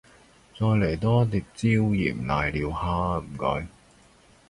[0.59, 3.67] 再黎多一碟椒鹽瀨尿蝦吖唔該